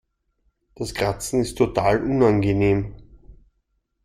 [0.73, 2.95] Das Kratzen ist total unangenehm.